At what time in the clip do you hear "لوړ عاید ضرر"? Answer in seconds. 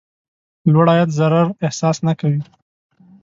0.71-1.47